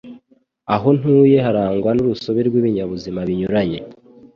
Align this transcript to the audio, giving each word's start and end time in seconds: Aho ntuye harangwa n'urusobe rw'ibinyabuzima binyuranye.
Aho 0.75 0.87
ntuye 0.97 1.37
harangwa 1.45 1.89
n'urusobe 1.93 2.39
rw'ibinyabuzima 2.47 3.19
binyuranye. 3.27 3.79